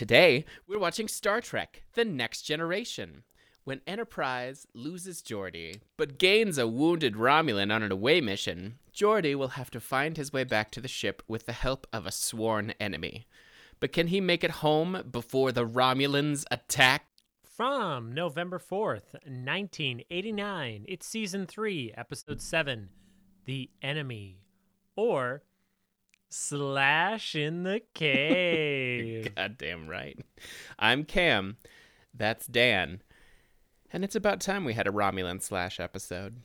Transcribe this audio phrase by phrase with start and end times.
[0.00, 3.24] Today, we're watching Star Trek The Next Generation.
[3.64, 9.48] When Enterprise loses Geordi, but gains a wounded Romulan on an away mission, Geordi will
[9.48, 12.70] have to find his way back to the ship with the help of a sworn
[12.80, 13.26] enemy.
[13.78, 17.04] But can he make it home before the Romulans attack?
[17.44, 22.88] From November 4th, 1989, it's season 3, episode 7
[23.44, 24.38] The Enemy.
[24.96, 25.42] Or
[26.30, 29.34] Slash in the Cave.
[29.34, 30.18] Goddamn right.
[30.78, 31.56] I'm Cam.
[32.14, 33.02] That's Dan.
[33.92, 36.40] And it's about time we had a Romulan slash episode.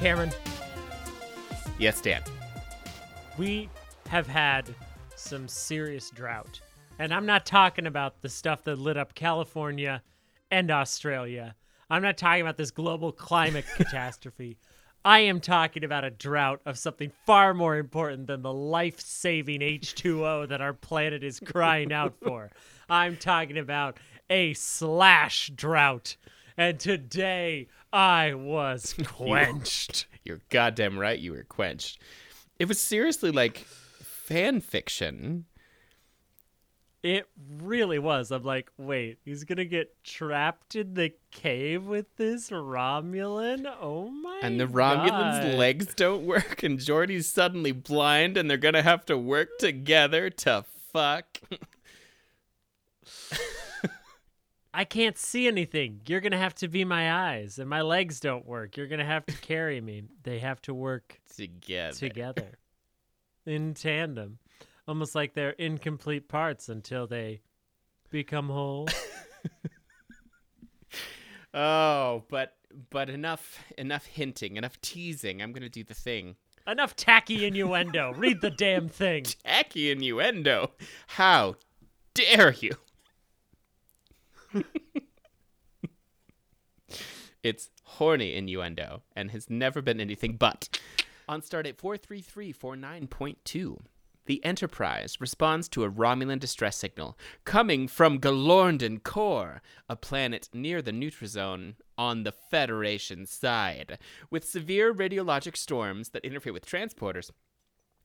[0.00, 0.30] Cameron,
[1.78, 2.22] Yes, Dan.
[3.36, 3.68] we
[4.08, 4.74] have had
[5.14, 6.58] some serious drought.
[6.98, 10.02] And I'm not talking about the stuff that lit up California
[10.50, 11.54] and Australia.
[11.90, 14.56] I'm not talking about this global climate catastrophe.
[15.04, 19.60] I am talking about a drought of something far more important than the life saving
[19.60, 22.50] H2O that our planet is crying out for.
[22.88, 23.98] I'm talking about
[24.30, 26.16] a slash drought.
[26.56, 30.06] And today I was quenched.
[30.24, 32.00] You're goddamn right you were quenched.
[32.58, 35.46] It was seriously like fan fiction.
[37.02, 37.26] It
[37.58, 38.30] really was.
[38.30, 43.64] I'm like, wait, he's gonna get trapped in the cave with this Romulan?
[43.80, 44.46] Oh my god.
[44.46, 45.54] And the Romulans' God.
[45.54, 50.64] legs don't work, and Geordi's suddenly blind, and they're gonna have to work together to
[50.92, 51.40] fuck.
[54.72, 56.00] I can't see anything.
[56.06, 58.76] You're gonna have to be my eyes, and my legs don't work.
[58.76, 60.04] You're gonna have to carry me.
[60.22, 61.92] They have to work together.
[61.96, 62.58] together.
[63.46, 64.38] in tandem.
[64.86, 67.40] Almost like they're incomplete parts until they
[68.10, 68.88] become whole.
[71.52, 72.54] Oh, but
[72.90, 75.42] but enough enough hinting, enough teasing.
[75.42, 76.36] I'm gonna do the thing.
[76.66, 78.12] Enough tacky innuendo.
[78.14, 79.24] Read the damn thing.
[79.44, 80.70] Tacky innuendo.
[81.08, 81.56] How
[82.14, 82.72] dare you?
[87.42, 90.78] It's horny innuendo and has never been anything but.
[91.26, 93.78] On stardate 43349.2,
[94.26, 100.82] the Enterprise responds to a Romulan distress signal coming from Galorndon Core, a planet near
[100.82, 103.98] the Neutral Zone on the Federation side,
[104.30, 107.30] with severe radiologic storms that interfere with transporters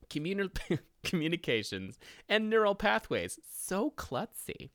[0.08, 3.38] communi- communications, and neural pathways.
[3.50, 4.70] So klutzy.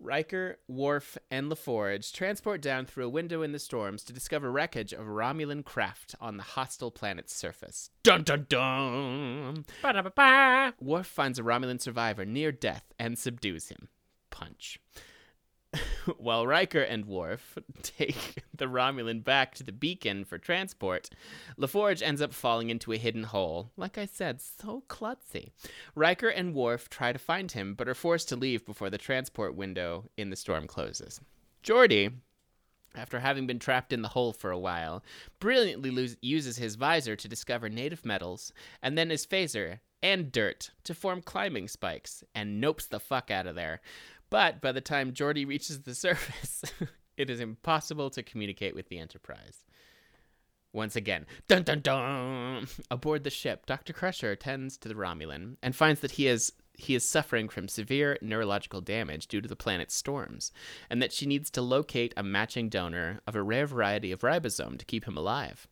[0.00, 4.92] Riker, Worf, and LaForge transport down through a window in the storms to discover wreckage
[4.92, 7.90] of Romulan craft on the hostile planet's surface.
[8.02, 9.64] Dun dun dun!
[9.82, 10.74] Ba-da-ba-ba.
[10.80, 13.88] Worf finds a Romulan survivor near death and subdues him.
[14.30, 14.78] Punch.
[16.16, 21.10] While Riker and Worf take the Romulan back to the beacon for transport,
[21.58, 23.70] LaForge ends up falling into a hidden hole.
[23.76, 25.50] Like I said, so klutzy.
[25.94, 29.54] Riker and Worf try to find him, but are forced to leave before the transport
[29.54, 31.20] window in the storm closes.
[31.62, 32.12] Geordi,
[32.94, 35.04] after having been trapped in the hole for a while,
[35.38, 38.52] brilliantly lose- uses his visor to discover native metals,
[38.82, 43.46] and then his phaser and dirt to form climbing spikes, and nopes the fuck out
[43.46, 43.80] of there.
[44.30, 46.64] But by the time Geordi reaches the surface,
[47.16, 49.64] it is impossible to communicate with the Enterprise.
[50.72, 52.68] Once again, dun dun dun!
[52.90, 53.94] Aboard the ship, Dr.
[53.94, 58.16] Crusher attends to the Romulan and finds that he is he is suffering from severe
[58.22, 60.52] neurological damage due to the planet's storms,
[60.88, 64.78] and that she needs to locate a matching donor of a rare variety of ribosome
[64.78, 65.66] to keep him alive.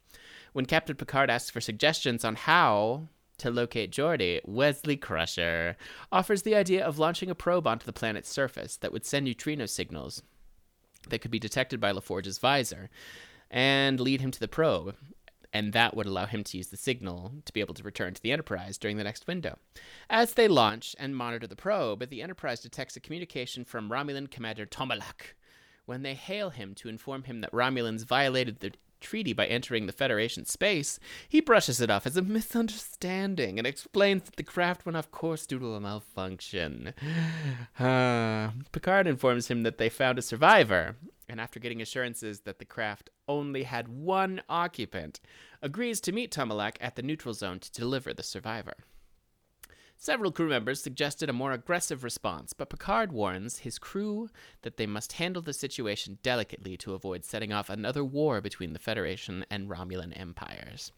[0.53, 5.77] When Captain Picard asks for suggestions on how to locate Geordi, Wesley Crusher
[6.11, 9.67] offers the idea of launching a probe onto the planet's surface that would send neutrino
[9.67, 10.23] signals
[11.09, 12.91] that could be detected by LaForge's visor
[13.51, 14.97] and lead him to the probe.
[15.53, 18.23] And that would allow him to use the signal to be able to return to
[18.23, 19.59] the Enterprise during the next window.
[20.11, 24.67] As they launch and monitor the probe, the Enterprise detects a communication from Romulan Commander
[24.67, 25.35] Tomalak.
[25.87, 29.93] When they hail him to inform him that Romulans violated the treaty by entering the
[29.93, 30.99] Federation space,
[31.29, 35.47] he brushes it off as a misunderstanding and explains that the craft went off course
[35.47, 36.95] due to a malfunction.
[37.79, 40.97] Ah, Picard informs him that they found a survivor,
[41.29, 45.21] and after getting assurances that the craft only had one occupant,
[45.61, 48.75] agrees to meet Tomalak at the neutral zone to deliver the survivor.
[49.99, 54.29] Several crew members suggested a more aggressive response, but Picard warns his crew
[54.63, 58.79] that they must handle the situation delicately to avoid setting off another war between the
[58.79, 60.93] Federation and Romulan empires.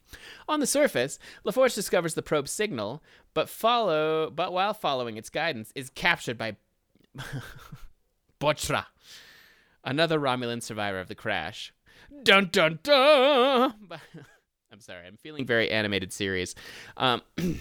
[0.48, 3.02] On the surface, LaForge discovers the probe's signal,
[3.34, 6.56] but follow but while following its guidance is captured by
[8.40, 8.86] Bochra,
[9.84, 11.72] another Romulan survivor of the crash.
[12.24, 13.74] Dun dun dun!
[14.72, 16.54] I'm sorry, I'm feeling very animated series.
[16.96, 17.22] Um,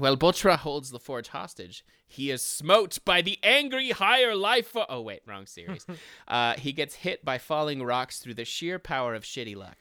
[0.00, 4.68] While Bochra holds LaForge hostage, he is smote by the angry higher life.
[4.68, 5.86] Fo- oh, wait, wrong series.
[6.28, 9.76] uh, he gets hit by falling rocks through the sheer power of shitty luck.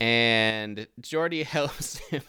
[0.00, 2.24] And Geordi helps him.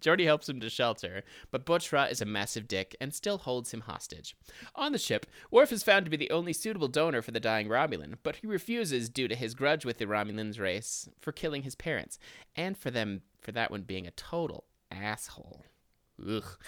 [0.00, 1.22] Geordi helps him to shelter,
[1.52, 4.34] but Bochra is a massive dick and still holds him hostage.
[4.74, 7.68] On the ship, Worf is found to be the only suitable donor for the dying
[7.68, 11.76] Romulan, but he refuses due to his grudge with the Romulan's race for killing his
[11.76, 12.18] parents,
[12.56, 15.64] and for them for that one being a total asshole.
[16.28, 16.58] Ugh.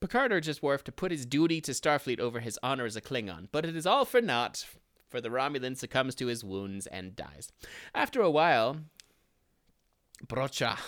[0.00, 3.48] Picard urges Worf to put his duty to Starfleet over his honor as a Klingon,
[3.52, 4.64] but it is all for naught,
[5.08, 7.52] for the Romulan succumbs to his wounds and dies.
[7.94, 8.78] After a while,
[10.26, 10.78] Bochra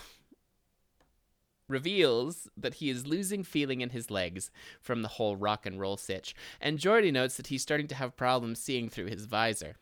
[1.68, 5.96] reveals that he is losing feeling in his legs from the whole rock and roll
[5.96, 9.76] sitch, and Geordi notes that he's starting to have problems seeing through his visor,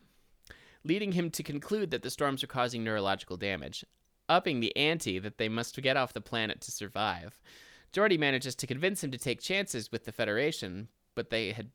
[0.85, 3.85] leading him to conclude that the storms are causing neurological damage,
[4.29, 7.41] upping the ante that they must get off the planet to survive.
[7.93, 11.71] Geordi manages to convince him to take chances with the Federation, but they had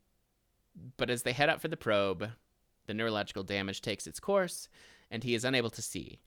[0.98, 2.32] but as they head out for the probe,
[2.86, 4.68] the neurological damage takes its course,
[5.10, 6.20] and he is unable to see.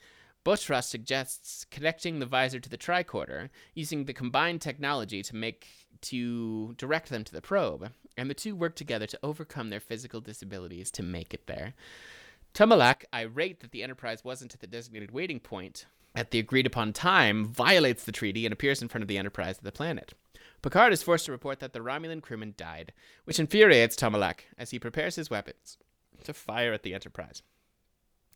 [0.44, 5.67] Bochra suggests connecting the visor to the tricorder, using the combined technology to make
[6.00, 10.20] to direct them to the probe, and the two work together to overcome their physical
[10.20, 11.75] disabilities to make it there.
[12.55, 15.87] Tomalak, irate that the Enterprise wasn't at the designated waiting point
[16.18, 19.56] at the agreed upon time, violates the treaty and appears in front of the Enterprise
[19.58, 20.14] of the planet.
[20.62, 22.92] Picard is forced to report that the Romulan crewman died,
[23.22, 25.78] which infuriates Tomalak as he prepares his weapons
[26.24, 27.42] to fire at the Enterprise.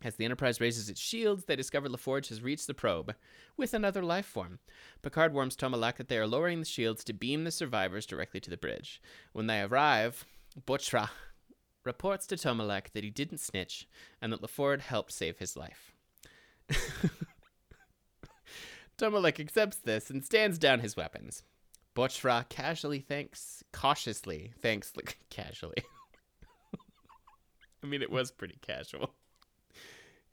[0.04, 3.16] As the Enterprise raises its shields, they discover LaForge has reached the probe
[3.56, 4.60] with another life form.
[5.02, 8.50] Picard warns Tomalak that they are lowering the shields to beam the survivors directly to
[8.50, 9.02] the bridge.
[9.32, 10.24] When they arrive,
[10.66, 11.10] Bochra
[11.82, 13.88] reports to Tomalak that he didn't snitch
[14.20, 15.92] and that LaForge helped save his life.
[19.02, 21.42] Tomalak accepts this and stands down his weapons.
[21.96, 25.82] Bochra casually thanks, cautiously thanks, like, casually.
[27.82, 29.10] I mean, it was pretty casual.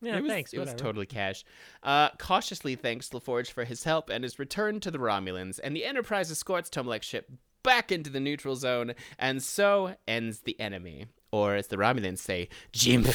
[0.01, 0.53] Yeah, it was, thanks.
[0.53, 1.43] It was totally cash.
[1.83, 5.83] Uh, cautiously thanks LaForge for his help and is returned to the Romulans, and the
[5.83, 7.29] Enterprise escorts Tomalak's ship
[7.63, 11.07] back into the neutral zone, and so ends the enemy.
[11.31, 13.05] Or, as the Romulans say, Jim.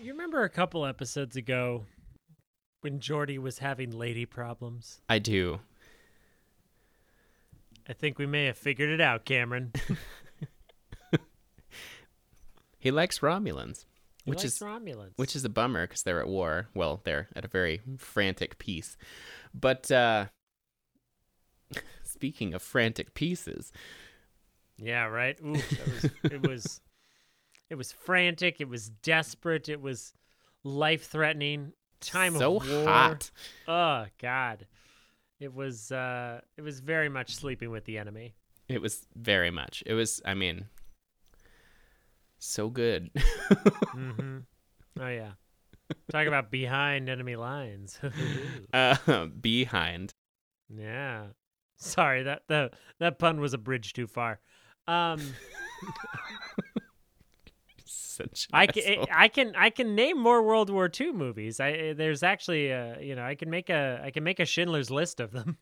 [0.00, 1.84] You remember a couple episodes ago
[2.82, 5.00] when Geordi was having lady problems?
[5.08, 5.60] I do.
[7.88, 9.72] I think we may have figured it out, Cameron.
[12.78, 13.84] He likes Romulans,
[14.24, 15.12] He which likes is Romulans.
[15.14, 16.66] which is a bummer because they're at war.
[16.74, 18.96] Well, they're at a very frantic peace.
[19.54, 20.26] But uh,
[22.02, 23.70] speaking of frantic pieces,
[24.76, 25.38] yeah, right.
[25.44, 26.80] Ooh, was, it was
[27.70, 28.60] it was frantic.
[28.60, 29.68] It was desperate.
[29.68, 30.12] It was
[30.64, 31.72] life threatening.
[32.02, 32.84] Time so of war.
[32.84, 33.30] hot.
[33.66, 34.66] Oh God,
[35.40, 38.34] it was uh, it was very much sleeping with the enemy.
[38.68, 39.82] It was very much.
[39.86, 40.20] It was.
[40.24, 40.66] I mean,
[42.38, 43.10] so good.
[43.14, 44.38] mm-hmm.
[45.00, 45.32] Oh yeah.
[46.10, 47.98] Talk about behind enemy lines.
[48.72, 50.12] uh, behind.
[50.68, 51.26] yeah.
[51.76, 54.40] Sorry, that that that pun was a bridge too far.
[54.86, 55.20] Um,
[58.16, 58.48] Such.
[58.52, 59.06] An I can asshole.
[59.10, 61.60] I can I can name more World War II movies.
[61.60, 64.90] I there's actually uh you know I can make a I can make a Schindler's
[64.90, 65.56] List of them.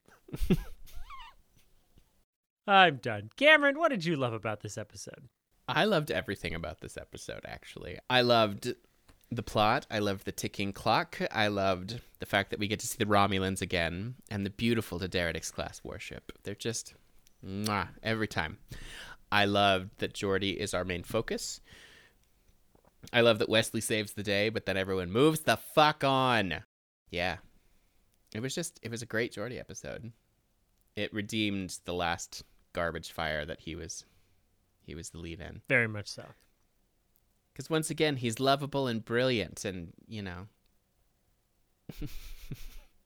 [2.67, 3.31] I'm done.
[3.37, 5.29] Cameron, what did you love about this episode?
[5.69, 7.99] I loved everything about this episode, actually.
[8.09, 8.75] I loved
[9.31, 9.87] the plot.
[9.91, 11.19] I loved the ticking clock.
[11.31, 14.99] I loved the fact that we get to see the Romulans again and the beautiful
[14.99, 16.33] D'deridex class warship.
[16.43, 16.95] They're just
[17.45, 18.59] mwah, every time.
[19.33, 21.61] I loved that Geordi is our main focus.
[23.13, 26.63] I love that Wesley saves the day, but then everyone moves the fuck on.
[27.11, 27.39] Yeah.
[28.35, 30.13] It was just, it was a great Geordi episode.
[30.97, 34.05] It redeemed the last garbage fire that he was
[34.85, 35.63] he was the lead in.
[35.69, 36.25] Very much so.
[37.53, 40.47] Because once again, he's lovable and brilliant, and you know,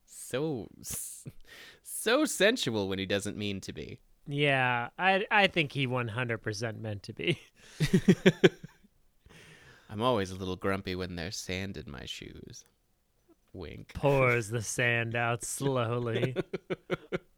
[0.07, 0.69] so
[1.83, 3.99] so sensual when he doesn't mean to be.
[4.27, 7.39] Yeah, I I think he 100% meant to be.
[9.95, 12.65] I'm always a little grumpy when there's sand in my shoes.
[13.53, 13.95] Wink.
[13.95, 16.35] Pours the sand out slowly.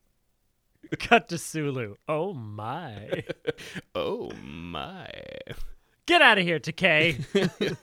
[0.98, 1.96] Cut to Sulu.
[2.08, 3.24] Oh my.
[3.94, 5.10] oh my.
[6.06, 7.76] Get out of here, Takei.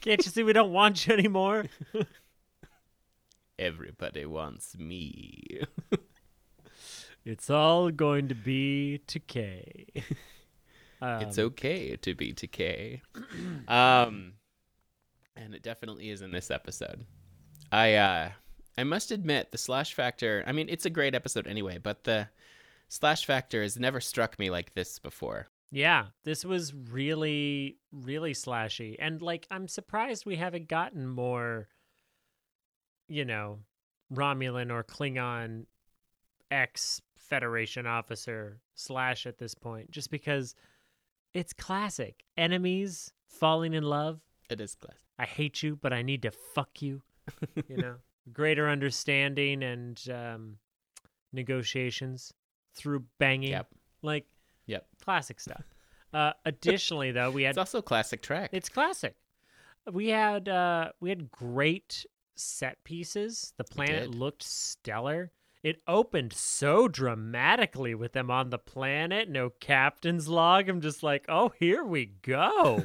[0.00, 1.66] Can't you see we don't want you anymore?
[3.60, 5.60] Everybody wants me.
[7.24, 10.02] It's all going to be Takei.
[11.00, 13.00] Um, it's okay to be Takei.
[13.68, 14.34] um,
[15.36, 17.04] and it definitely is in this episode.
[17.70, 18.30] I uh,
[18.78, 20.44] I must admit the slash factor.
[20.46, 22.28] I mean, it's a great episode anyway, but the
[22.88, 25.48] slash factor has never struck me like this before.
[25.72, 28.96] Yeah, this was really, really slashy.
[28.98, 31.68] And like, I'm surprised we haven't gotten more,
[33.08, 33.58] you know,
[34.14, 35.66] Romulan or Klingon
[36.50, 40.54] ex Federation officer slash at this point, just because
[41.36, 42.24] it's classic.
[42.36, 44.20] Enemies falling in love.
[44.50, 45.00] It is classic.
[45.18, 47.02] I hate you, but I need to fuck you.
[47.68, 47.94] You know,
[48.32, 50.58] greater understanding and um,
[51.32, 52.32] negotiations
[52.74, 53.50] through banging.
[53.50, 53.68] Yep.
[54.02, 54.26] Like,
[54.66, 54.86] Yep.
[55.02, 55.62] classic stuff.
[56.14, 58.48] Uh, additionally, though, we had It's also a classic track.
[58.52, 59.16] it's classic.
[59.92, 63.52] We had uh, we had great set pieces.
[63.58, 65.30] The planet looked stellar.
[65.66, 69.28] It opened so dramatically with them on the planet.
[69.28, 70.68] No captain's log.
[70.68, 72.84] I'm just like, oh, here we go.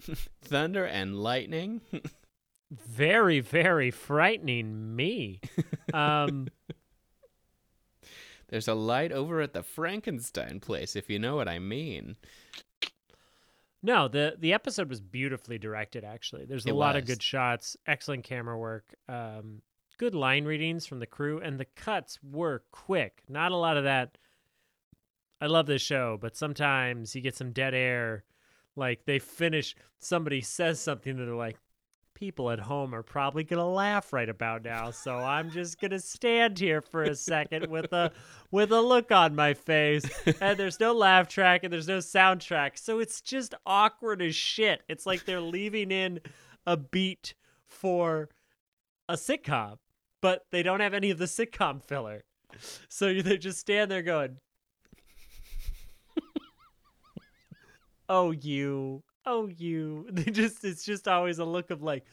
[0.42, 1.82] Thunder and lightning.
[2.72, 5.40] very, very frightening me.
[5.92, 6.48] Um,
[8.48, 12.16] There's a light over at the Frankenstein place, if you know what I mean.
[13.84, 16.02] No, the the episode was beautifully directed.
[16.02, 19.62] Actually, there's a It lot of good shots, excellent camera work, um,
[19.98, 23.22] good line readings from the crew, and the cuts were quick.
[23.28, 24.18] Not a lot of that.
[25.40, 28.24] I love this show, but sometimes you get some dead air.
[28.76, 31.58] Like they finish, somebody says something that they're like,
[32.14, 34.90] people at home are probably gonna laugh right about now.
[34.90, 38.12] So I'm just gonna stand here for a second with a
[38.50, 40.04] with a look on my face.
[40.40, 42.78] And there's no laugh track and there's no soundtrack.
[42.78, 44.82] So it's just awkward as shit.
[44.88, 46.20] It's like they're leaving in
[46.66, 47.34] a beat
[47.66, 48.30] for
[49.08, 49.78] a sitcom,
[50.24, 52.24] but they don't have any of the sitcom filler.
[52.88, 54.38] So you- they just stand there going,
[58.08, 62.04] "Oh you, oh you." They just it's just always a look of like,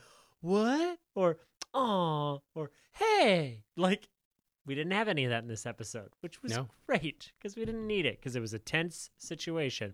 [0.42, 1.38] "What?" or
[1.74, 4.10] "Oh," or "Hey." Like
[4.66, 6.68] we didn't have any of that in this episode, which was No.
[6.88, 9.94] great because we didn't need it because it was a tense situation.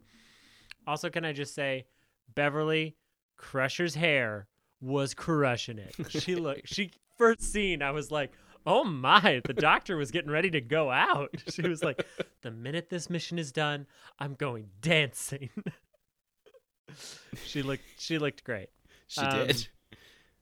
[0.88, 1.86] Also, can I just say,
[2.34, 2.96] Beverly
[3.38, 4.48] Crusher's hair
[4.82, 5.96] was crushing it.
[6.10, 6.68] She looked.
[6.74, 8.32] She first scene, I was like,
[8.66, 11.34] "Oh my!" The doctor was getting ready to go out.
[11.52, 12.06] She was like,
[12.42, 13.88] "The minute this mission is done,
[14.20, 15.50] I'm going dancing."
[17.46, 17.84] she looked.
[18.00, 18.70] She looked great.
[19.08, 19.68] She Um, did.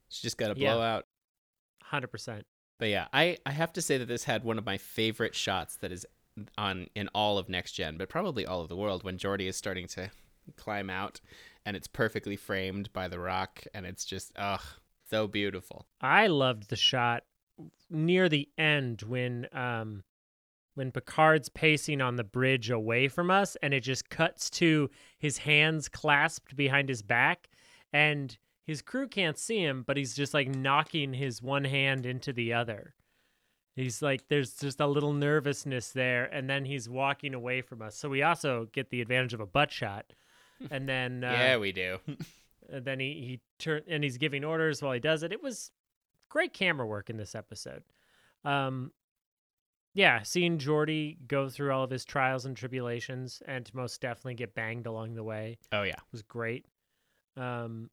[0.09, 0.73] She just got a yeah.
[0.73, 1.05] blowout.
[1.83, 2.45] Hundred percent.
[2.79, 5.77] But yeah, I, I have to say that this had one of my favorite shots
[5.77, 6.05] that is
[6.57, 9.55] on in all of next gen, but probably all of the world when Geordi is
[9.55, 10.11] starting to
[10.57, 11.21] climb out
[11.65, 14.61] and it's perfectly framed by the rock and it's just ugh
[15.09, 15.85] so beautiful.
[16.01, 17.23] I loved the shot
[17.89, 20.03] near the end when um
[20.73, 25.37] when Picard's pacing on the bridge away from us and it just cuts to his
[25.37, 27.47] hands clasped behind his back
[27.93, 32.33] and his crew can't see him but he's just like knocking his one hand into
[32.33, 32.93] the other.
[33.75, 37.95] He's like there's just a little nervousness there and then he's walking away from us.
[37.95, 40.13] So we also get the advantage of a butt shot.
[40.71, 41.99] And then uh, yeah, we do.
[42.71, 45.31] and then he he turn and he's giving orders while he does it.
[45.31, 45.71] It was
[46.29, 47.83] great camera work in this episode.
[48.43, 48.91] Um,
[49.93, 54.33] yeah, seeing Geordi go through all of his trials and tribulations and to most definitely
[54.35, 55.95] get banged along the way oh yeah.
[56.11, 56.65] was great.
[57.37, 57.89] Um,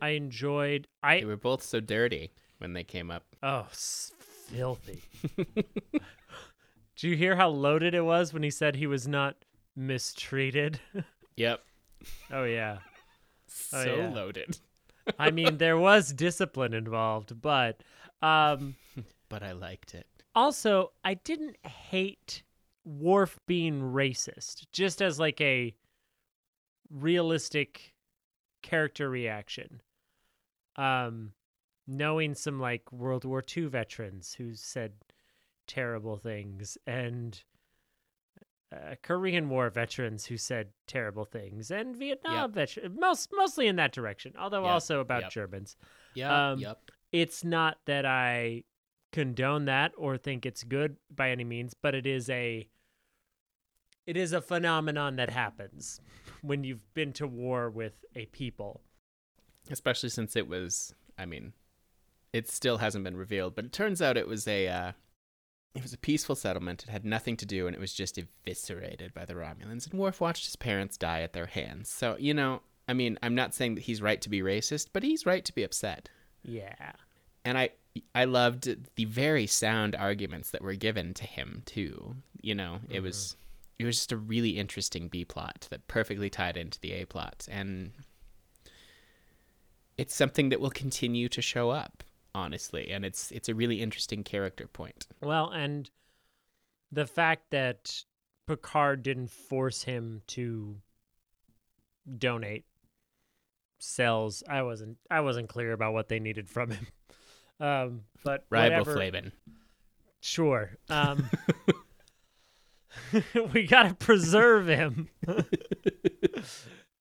[0.00, 0.88] I enjoyed.
[1.02, 3.24] I They were both so dirty when they came up.
[3.42, 4.12] oh s-
[4.48, 5.02] filthy.
[6.96, 9.36] Do you hear how loaded it was when he said he was not
[9.76, 10.80] mistreated?
[11.36, 11.60] Yep.
[12.30, 12.78] oh yeah.
[13.54, 14.14] So Oh, yeah.
[14.14, 14.58] loaded.
[15.18, 17.82] I mean, there was discipline involved, but
[18.22, 18.74] um,
[19.28, 20.06] But I liked it.
[20.34, 22.42] also I didn't hate
[22.84, 25.74] Worf being racist, just as like a
[26.90, 27.94] realistic
[28.62, 29.80] character reaction.
[30.76, 31.32] Um,
[31.86, 34.92] knowing some like World War II veterans who said
[35.66, 37.42] terrible things and.
[38.74, 43.92] Uh, Korean War veterans who said terrible things, and Vietnam veterans, most mostly in that
[43.92, 44.32] direction.
[44.38, 45.30] Although Yep, also about yep.
[45.30, 45.76] Germans
[46.14, 46.52] Yeah.
[46.52, 46.90] Um, yep.
[47.12, 48.64] it's not that I
[49.12, 52.68] condone that or think it's good by any means, but it is a
[54.06, 56.00] it is a phenomenon that happens
[56.42, 58.82] when you've been to war with a people.
[59.70, 61.52] Especially since it was I mean,
[62.32, 64.92] it still hasn't been revealed, but it turns out it was a uh
[65.74, 66.84] it was a peaceful settlement.
[66.84, 69.90] It had nothing to do, and it was just eviscerated by the Romulans.
[69.90, 71.88] And Worf watched his parents die at their hands.
[71.88, 75.02] So you know, I mean, I'm not saying that he's right to be racist, but
[75.02, 76.08] he's right to be upset.
[76.42, 76.92] Yeah.
[77.44, 77.70] And I,
[78.14, 82.16] I loved the very sound arguments that were given to him too.
[82.40, 83.82] You know, it was, mm-hmm.
[83.82, 87.46] it was just a really interesting B plot that perfectly tied into the A plot,
[87.50, 87.92] and
[89.96, 92.02] it's something that will continue to show up
[92.34, 95.90] honestly and it's it's a really interesting character point Well, and
[96.90, 98.04] the fact that
[98.46, 100.76] Picard didn't force him to
[102.18, 102.64] donate
[103.78, 106.86] cells, I wasn't I wasn't clear about what they needed from him.
[107.60, 109.30] Um, but riboflavin
[110.20, 110.76] Sure.
[110.90, 111.30] Um,
[113.54, 115.08] we gotta preserve him.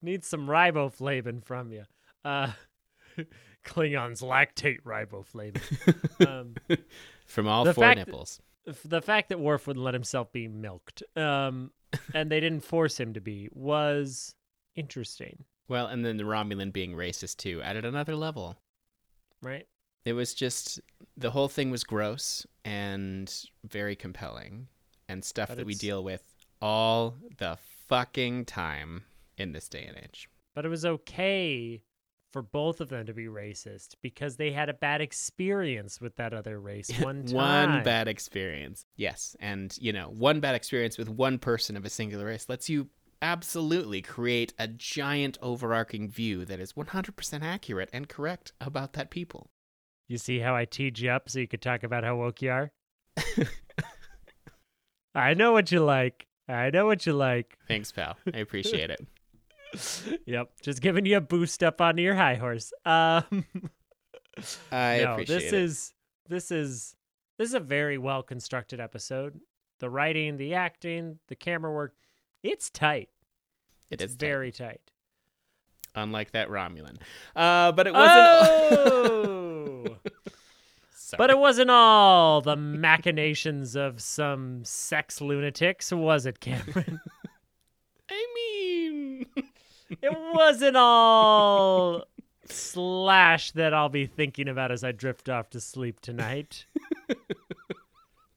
[0.02, 1.86] Need some riboflavin from you.
[2.24, 2.52] Uh,
[3.66, 6.28] Klingons lactate riboflavin.
[6.28, 6.56] um,
[7.26, 8.42] from all four fact that- nipples
[8.86, 11.72] the fact that Worf wouldn't let himself be milked, um,
[12.14, 14.36] and they didn't force him to be, was
[14.76, 18.58] interesting, well and then the romulan being racist too added another level
[19.42, 19.68] right?
[20.06, 20.80] it was just
[21.18, 24.68] the whole thing was gross and very compelling
[25.08, 26.24] and stuff But that we deal with
[26.62, 29.04] all the fucking time
[29.38, 31.84] in this day and age But it was okay
[32.34, 36.34] for both of them to be racist because they had a bad experience with that
[36.34, 37.36] other race one time.
[37.36, 38.86] one bad experience.
[38.98, 42.68] Yes, and you know, one bad experience with one person of a singular race lets
[42.68, 42.90] you
[43.22, 49.50] absolutely create a giant overarching view that is 100% accurate and correct about that people.
[50.10, 52.52] You see how I teed you up so you could talk about how woke you
[52.52, 52.72] are?
[55.16, 56.28] I know what you like.
[56.50, 57.58] I know what you like.
[57.68, 58.18] Thanks, pal.
[58.34, 59.08] I appreciate it.
[60.26, 62.72] Yep, just giving you a boost up onto your high horse.
[62.86, 63.24] Um,
[64.72, 65.54] I no, appreciate this it.
[65.54, 65.94] is
[66.30, 66.96] this is
[67.38, 69.40] this is a very well constructed episode.
[69.80, 71.94] The writing, the acting, the camera work,
[72.44, 73.10] it's tight.
[73.90, 74.82] It It's is very tight.
[75.96, 76.98] unlike that Romulan.
[77.36, 78.18] Uh, but it wasn't.
[78.18, 79.98] Oh!
[81.16, 87.00] But it wasn't all the machinations of some sex lunatics, was it, Cameron?
[88.10, 89.26] I mean,
[90.02, 92.06] it wasn't all
[92.46, 96.66] slash that I'll be thinking about as I drift off to sleep tonight.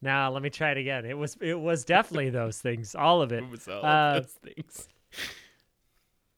[0.03, 1.05] now let me try it again.
[1.05, 3.43] It was it was definitely those things, all of it.
[3.43, 4.89] it was all Uh, of those things.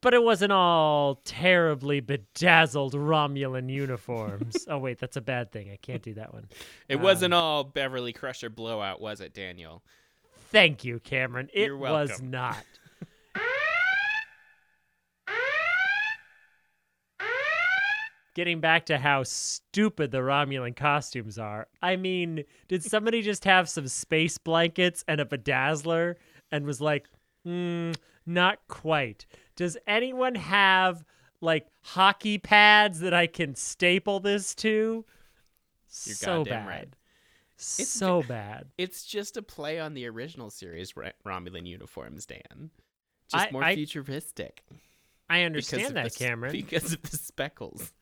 [0.01, 4.65] But it wasn't all terribly bedazzled Romulan uniforms.
[4.69, 5.71] oh wait, that's a bad thing.
[5.73, 6.49] I can't do that one.
[6.89, 9.83] It um, wasn't all Beverly Crusher blowout, was it, Daniel?
[10.51, 11.51] Thank you, Cameron.
[11.53, 12.65] It was not.
[18.39, 21.67] Getting back to how stupid the Romulan costumes are.
[21.83, 26.15] I mean, did somebody just have some space blankets and a bedazzler
[26.53, 27.09] and was like,
[27.45, 27.91] hmm,
[28.25, 29.27] not quite.
[29.57, 31.05] Does anyone have
[31.41, 35.05] like hockey pads that I can staple this to?
[36.05, 36.69] You're so goddamn bad.
[36.69, 36.95] right.
[37.57, 38.69] So bad.
[38.79, 42.71] It's just a play on the original series Ro- Romulan uniforms, Dan.
[43.33, 44.63] Just I- more I futuristic.
[45.29, 46.53] I understand that, the Cameron.
[46.53, 47.93] Because of the speckles.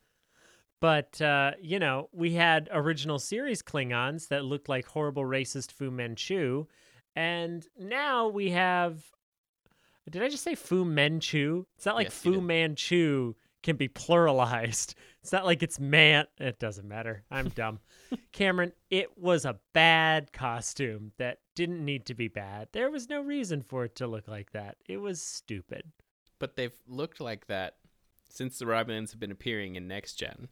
[0.80, 5.90] But uh, you know, we had original series Klingons that looked like horrible racist Fu
[5.90, 6.66] Manchu,
[7.14, 9.02] and now we have.
[10.08, 11.64] Did I just say Fu Manchu?
[11.76, 14.94] It's not like Yes, Fu Manchu can be pluralized.
[15.26, 16.26] It's not like it's man.
[16.38, 17.24] It doesn't matter.
[17.32, 17.80] I'm dumb.
[18.30, 22.68] Cameron, it was a bad costume that didn't need to be bad.
[22.70, 24.76] There was no reason for it to look like that.
[24.88, 25.82] It was stupid.
[26.38, 27.74] But they've looked like that
[28.28, 30.46] since the Romulans have been appearing in Next Gen.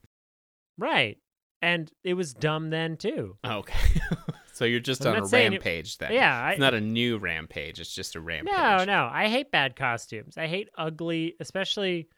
[0.79, 1.19] Right.
[1.63, 3.37] And it was dumb then too.
[3.45, 4.01] Okay.
[4.53, 6.13] so you're just I'm on a saying it- rampage then.
[6.13, 8.53] Yeah, I, It's not a new rampage, it's just a rampage.
[8.55, 9.09] No, no.
[9.11, 10.37] I hate bad costumes.
[10.37, 12.09] I hate ugly, especially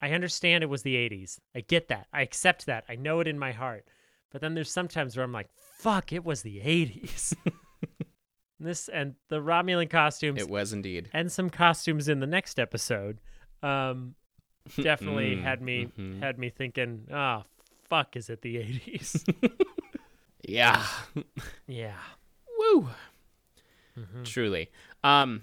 [0.00, 1.38] I understand it was the 80s.
[1.54, 2.06] I get that.
[2.12, 2.84] I accept that.
[2.88, 3.84] I know it in my heart.
[4.32, 7.34] But then there's sometimes where I'm like, fuck, it was the 80s.
[8.60, 11.10] this and the Romulan costumes It was indeed.
[11.12, 13.18] and some costumes in the next episode
[13.62, 14.14] um
[14.80, 16.18] definitely Mm, had me mhm.
[16.20, 17.42] had me thinking, "Oh,
[17.88, 19.24] fuck, is it the 80s?"
[20.48, 20.86] Yeah.
[21.66, 21.98] yeah.
[22.58, 22.88] Woo.
[23.98, 24.24] Mhm.
[24.24, 24.70] Truly.
[25.02, 25.42] Um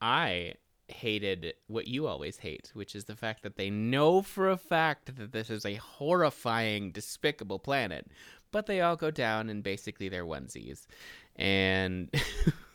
[0.00, 0.54] I
[0.88, 5.16] hated what you always hate, which is the fact that they know for a fact
[5.16, 8.06] that this is a horrifying, despicable planet,
[8.52, 10.86] but they all go down in basically their onesies.
[11.34, 12.08] And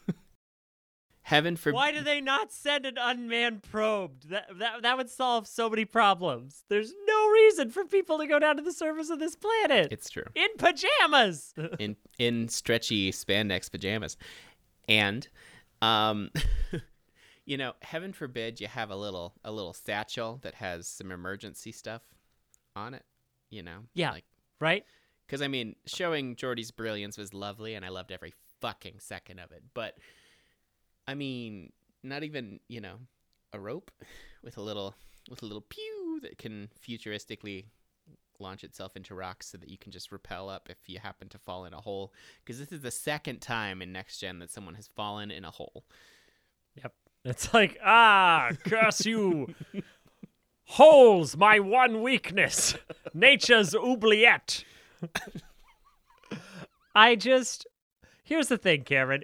[1.32, 4.22] Heaven for Why do they not send an unmanned probe?
[4.30, 6.63] That, that that would solve so many problems.
[6.67, 10.10] There's no reason for people to go down to the surface of this planet It's
[10.10, 10.26] true.
[10.36, 11.54] in pajamas.
[11.80, 14.17] in in stretchy spandex pajamas,
[14.89, 15.26] and
[15.82, 16.30] um,
[17.46, 21.72] you know, heaven forbid you have a little a little satchel that has some emergency
[21.72, 22.02] stuff
[22.76, 23.06] on it.
[23.50, 24.12] You know, Yeah.
[24.12, 24.26] like
[24.60, 24.84] right?
[25.28, 29.52] because I mean, showing Geordi's brilliance was lovely, and I loved every fucking second of
[29.54, 29.63] it.
[29.74, 29.98] But
[31.08, 31.72] I mean,
[32.04, 32.96] not even you know
[33.54, 33.92] a rope
[34.44, 34.96] with a little
[35.30, 37.66] with a little pew that can futuristically
[38.40, 41.38] launch itself into rocks so that you can just rappel up if you happen to
[41.38, 42.12] fall in a hole.
[42.44, 45.52] Because this is the second time in next gen that someone has fallen in a
[45.52, 45.86] hole.
[46.76, 46.94] Yep.
[47.24, 49.54] It's like, ah, curse you.
[50.66, 52.76] Holes, my one weakness.
[53.14, 54.64] Nature's oubliette.
[56.96, 57.68] I just.
[58.24, 59.24] Here's the thing, Cameron.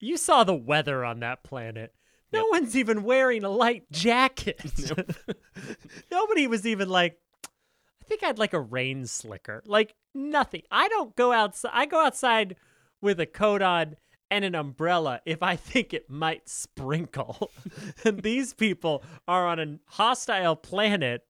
[0.00, 1.94] You saw the weather on that planet.
[2.32, 2.50] No Yep.
[2.50, 4.60] one's even wearing a light jacket.
[6.10, 9.62] Nobody was even like, I think I'd like a rain slicker.
[9.66, 10.62] Like, nothing.
[10.70, 11.72] I don't go outside.
[11.74, 12.56] I go outside
[13.00, 13.96] with a coat on
[14.30, 17.50] and an umbrella if I think it might sprinkle.
[18.04, 21.22] and these people are on a hostile planet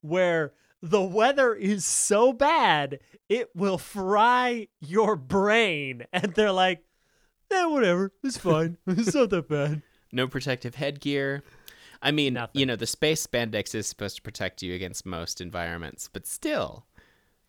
[0.00, 6.04] where the weather is so bad it will fry your brain.
[6.12, 6.82] And they're like,
[7.50, 8.12] eh, whatever.
[8.22, 8.76] It's fine.
[8.86, 9.82] it's not that bad.
[10.12, 11.42] No protective headgear.
[12.02, 12.60] I mean, Nothing.
[12.60, 16.86] you know, the space spandex is supposed to protect you against most environments, but still,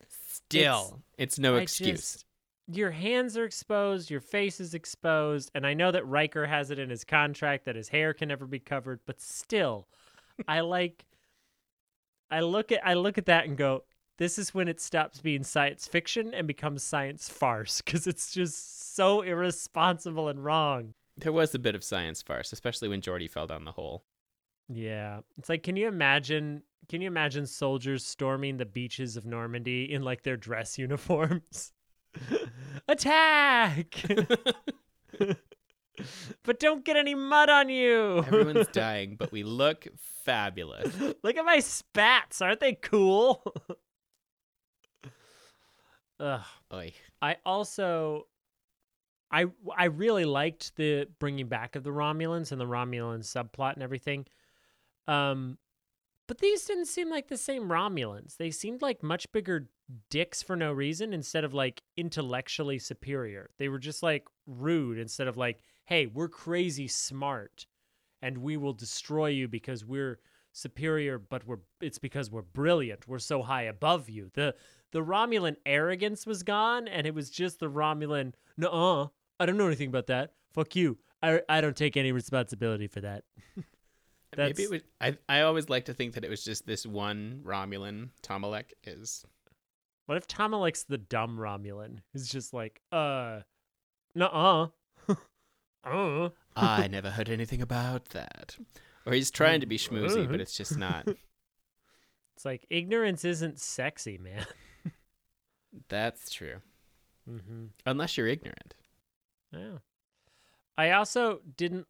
[0.07, 2.13] still, it's, no I excuse.
[2.13, 2.25] just-
[2.69, 6.79] your hands are exposed, your face is exposed, and I know that Riker has it
[6.79, 9.87] in his contract that his hair can never be covered, but still,
[10.49, 11.05] I like
[12.29, 13.83] I look at I look at that and go,
[14.17, 18.95] this is when it stops being science fiction and becomes science farce because it's just
[18.95, 20.93] so irresponsible and wrong.
[21.17, 24.03] There was a bit of science farce, especially when Geordi fell down the hole.
[24.69, 25.21] Yeah.
[25.37, 30.03] It's like can you imagine can you imagine soldiers storming the beaches of Normandy in
[30.03, 31.73] like their dress uniforms?
[32.87, 34.03] Attack!
[36.43, 38.19] but don't get any mud on you.
[38.19, 40.97] Everyone's dying, but we look fabulous.
[40.99, 42.41] Look at my spats.
[42.41, 43.43] Aren't they cool?
[46.19, 46.41] Ugh.
[46.73, 46.93] Oy.
[47.21, 48.27] I also
[49.31, 53.83] I I really liked the bringing back of the Romulans and the Romulan subplot and
[53.83, 54.25] everything.
[55.07, 55.57] Um
[56.27, 58.35] but these didn't seem like the same Romulans.
[58.35, 59.69] They seemed like much bigger
[60.09, 63.49] dicks for no reason instead of like intellectually superior.
[63.57, 67.65] They were just like rude instead of like, "Hey, we're crazy smart
[68.21, 70.19] and we will destroy you because we're
[70.51, 73.07] superior, but we're it's because we're brilliant.
[73.07, 74.55] We're so high above you." The
[74.91, 79.07] the Romulan arrogance was gone, and it was just the Romulan, "Nuh-uh,
[79.39, 80.33] I don't know anything about that.
[80.53, 80.97] Fuck you.
[81.21, 83.23] I I don't take any responsibility for that."
[84.37, 84.83] Maybe it would.
[85.01, 88.09] I I always like to think that it was just this one Romulan.
[88.23, 89.25] Tomalak is.
[90.05, 91.99] what if Tomalak's the dumb Romulan?
[92.13, 93.41] Who's just like, uh,
[94.15, 94.67] nuh-uh,
[95.85, 96.29] uh.
[96.55, 98.57] I never heard anything about that.
[99.05, 101.07] Or he's trying to be schmoozy, but it's just not.
[102.35, 104.45] It's like ignorance isn't sexy, man.
[105.89, 106.61] That's true.
[107.29, 107.65] mm-hmm.
[107.85, 108.75] Unless you're ignorant.
[109.51, 109.77] Yeah.
[110.77, 111.87] I also didn't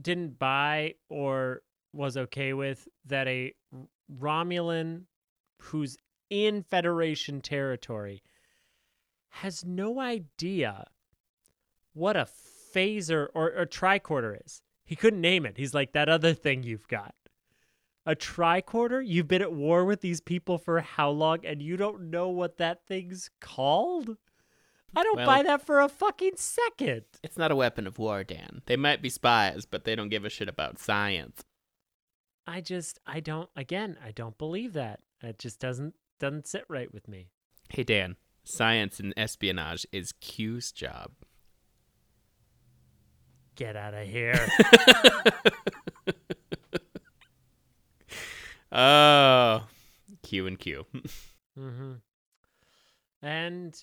[0.00, 3.54] didn't buy or was okay with that a
[4.18, 5.02] Romulan
[5.60, 5.96] who's
[6.28, 8.22] in Federation territory
[9.30, 10.86] has no idea
[11.92, 12.26] what a
[12.74, 14.62] phaser or a tricorder is.
[14.84, 15.56] He couldn't name it.
[15.56, 17.14] He's like that other thing you've got.
[18.10, 19.00] A tricorder?
[19.06, 22.56] You've been at war with these people for how long and you don't know what
[22.56, 24.16] that thing's called?
[24.96, 27.04] I don't Well- buy that for a fucking second.
[27.22, 28.62] It's not a weapon of war, Dan.
[28.66, 31.44] They might be spies, but they don't give a shit about science.
[32.48, 35.00] I just I don't again, I don't believe that.
[35.22, 37.28] It just doesn't doesn't sit right with me.
[37.68, 38.16] Hey, Dan.
[38.42, 41.12] Science and espionage is Q's job.
[43.54, 44.48] Get out of here.
[48.72, 49.66] Oh,
[50.22, 50.86] Q and Q.
[51.58, 51.92] mm-hmm.
[53.22, 53.82] And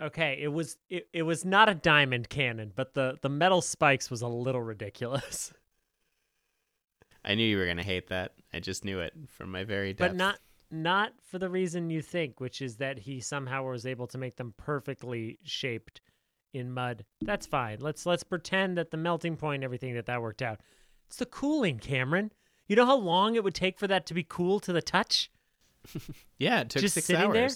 [0.00, 4.10] okay, it was it, it was not a diamond cannon, but the the metal spikes
[4.10, 5.52] was a little ridiculous.
[7.24, 8.32] I knew you were gonna hate that.
[8.52, 10.12] I just knew it from my very depths.
[10.12, 10.38] but not
[10.70, 14.36] not for the reason you think, which is that he somehow was able to make
[14.36, 16.00] them perfectly shaped
[16.52, 17.04] in mud.
[17.22, 17.78] That's fine.
[17.80, 20.60] Let's let's pretend that the melting point point, everything that that worked out.
[21.08, 22.30] It's the cooling, Cameron.
[22.70, 25.28] You know how long it would take for that to be cool to the touch?
[26.38, 27.50] Yeah, it took Just six sitting there?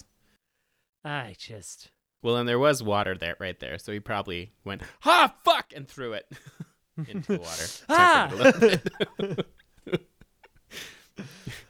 [1.05, 5.33] I just Well, and there was water there, right there, so he probably went, "Ha,
[5.45, 6.27] fuck," and threw it.
[7.09, 7.65] into the water.
[7.89, 8.29] Ah!
[8.31, 9.45] Surfing a little
[9.87, 10.09] bit.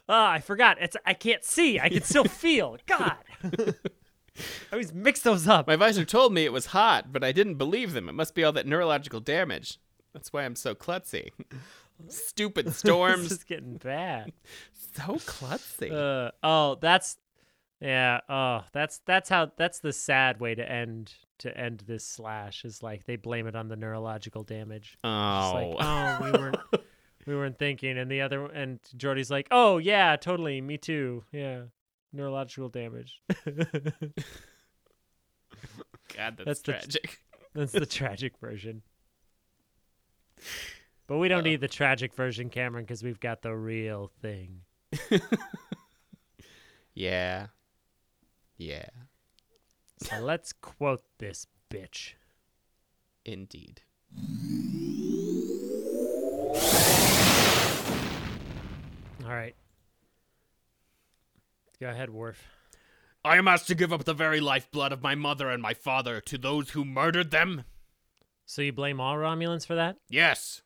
[0.08, 0.78] Ah, I forgot.
[0.80, 1.78] It's I can't see.
[1.78, 2.78] I can still feel.
[2.86, 3.18] God.
[3.44, 3.74] I
[4.72, 5.66] always mix those up.
[5.66, 8.08] My visor told me it was hot, but I didn't believe them.
[8.08, 9.78] It must be all that neurological damage.
[10.14, 11.30] That's why I'm so klutzy.
[12.08, 13.30] Stupid this storms.
[13.32, 14.32] is getting bad.
[14.96, 15.92] so klutzy.
[15.92, 17.18] Uh, oh, that's
[17.80, 18.20] yeah.
[18.28, 22.82] Oh, that's that's how that's the sad way to end to end this slash is
[22.82, 24.96] like they blame it on the neurological damage.
[25.04, 25.52] Oh.
[25.54, 26.56] like, oh, we weren't
[27.26, 31.62] we weren't thinking, and the other and Geordi's like, oh yeah, totally, me too, yeah,
[32.12, 33.20] neurological damage.
[36.16, 37.18] God, that's, that's the- tragic.
[37.54, 38.82] That's the tragic version.
[41.06, 41.42] But we don't Uh.
[41.42, 44.62] need the tragic version, Cameron, because we've got the real thing.
[46.94, 47.48] yeah.
[48.56, 48.88] Yeah.
[49.98, 52.14] So let's quote this bitch.
[53.24, 53.82] Indeed.
[59.24, 59.54] All right.
[61.80, 62.46] Go ahead, Worf.
[63.24, 66.20] I am asked to give up the very lifeblood of my mother and my father
[66.22, 67.64] to those who murdered them?
[68.44, 69.96] So you blame all Romulans for that?
[70.10, 70.60] Yes.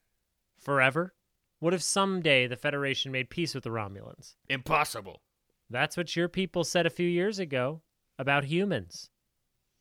[0.68, 1.14] Forever?
[1.60, 4.34] What if someday the Federation made peace with the Romulans?
[4.50, 5.22] Impossible.
[5.70, 7.80] That's what your people said a few years ago
[8.18, 9.08] about humans.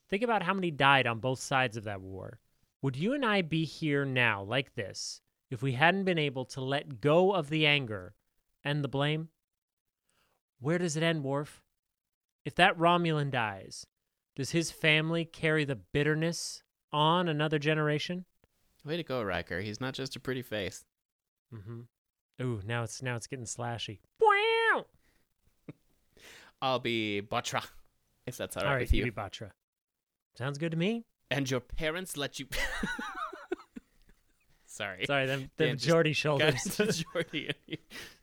[0.10, 2.40] Think about how many died on both sides of that war.
[2.82, 5.20] Would you and I be here now like this
[5.52, 8.14] if we hadn't been able to let go of the anger
[8.64, 9.28] and the blame?
[10.62, 11.66] Where does it end, Worf?
[12.46, 13.86] If that Romulan dies,
[14.38, 18.24] does his family carry the bitterness on another generation?
[18.88, 19.60] Way to go, Riker.
[19.60, 20.86] He's not just a pretty face.
[21.54, 21.82] Mm-hmm.
[22.42, 24.00] Ooh, now it's now it's getting slashy.
[24.22, 24.86] Wow!
[26.62, 27.66] I'll be Bochra,
[28.26, 29.06] if that's all right, All right, with you.
[29.06, 29.52] you be Bochra.
[30.38, 31.04] Sounds good to me.
[31.30, 32.48] And your parents let you.
[34.66, 35.06] Sorry.
[35.06, 36.54] Sorry, them, them Geordi shoulders.
[36.56, 37.52] Geordi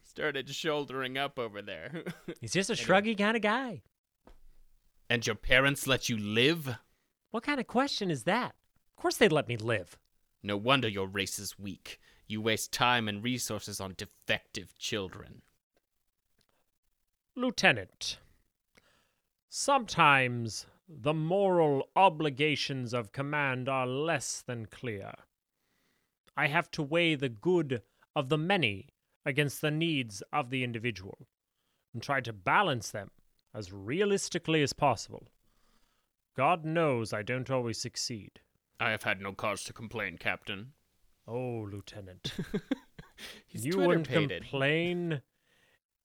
[0.05, 2.05] started shouldering up over there.
[2.41, 2.87] He's just a Anyway.
[3.15, 3.83] shruggy kind of guy.
[5.11, 6.77] and your parents let you live?
[7.33, 8.55] What kind of question is that?
[8.97, 9.99] Of course they'd let me live.
[10.47, 11.99] No wonder your race is weak.
[12.27, 15.41] You waste time and resources on defective children.
[17.35, 18.19] Lieutenant,
[19.49, 25.15] sometimes the moral obligations of command are less than clear.
[26.37, 27.81] I have to weigh the good
[28.15, 28.91] of the many
[29.25, 31.27] against the needs of the individual
[31.95, 33.11] and try to balance them
[33.55, 35.27] as realistically as possible.
[36.37, 38.41] God knows I don't always succeed.
[38.81, 40.73] I have had no cause to complain, Captain.
[41.27, 42.33] Oh, Lieutenant.
[43.53, 45.23] You wouldn't complain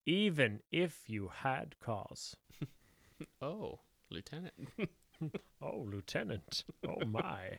[0.05, 2.35] even if you had cause.
[3.41, 3.79] Oh,
[4.09, 4.53] Lieutenant.
[5.61, 6.63] Oh, Lieutenant.
[6.87, 7.57] Oh, my.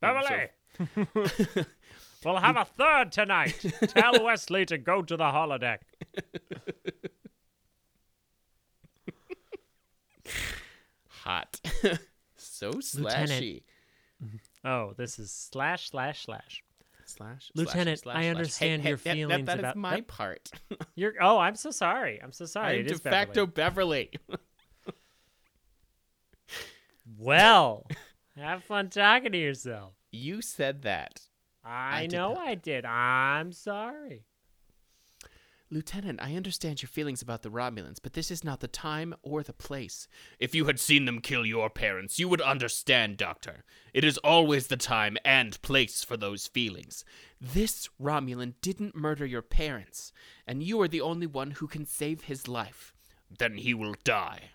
[0.00, 0.48] Beverly!
[2.24, 3.62] we'll have a third tonight.
[3.88, 5.80] Tell Wesley to go to the holodeck.
[11.08, 11.60] Hot.
[12.70, 13.30] So Lieutenant.
[13.30, 13.62] slashy.
[14.24, 14.68] Mm-hmm.
[14.68, 16.62] Oh, this is slash, slash, slash.
[17.04, 19.80] Slash, Lieutenant, slashy, slash, I understand Hey, your hey, that- feelings that, that about- is
[19.80, 20.50] my part.
[20.94, 21.14] You're.
[21.20, 22.20] Oh, I'm so sorry.
[22.22, 22.78] I'm so sorry.
[22.80, 24.10] I'm de facto Beverly.
[24.28, 24.38] Beverly.
[27.18, 27.86] Well,
[28.36, 29.92] have fun talking to yourself.
[30.10, 31.20] you said that.
[31.64, 32.34] I, did know.
[32.36, 32.84] I did.
[32.84, 34.24] I'm sorry.
[35.72, 39.42] Lieutenant, I understand your feelings about the Romulans, but this is not the time or
[39.42, 40.06] the place.
[40.38, 43.64] If you had seen them kill your parents, you would understand, Doctor.
[43.94, 47.06] It is always the time and place for those feelings.
[47.40, 50.12] This Romulan didn't murder your parents,
[50.46, 52.92] and you are the only one who can save his life.
[53.38, 54.50] Then he will die.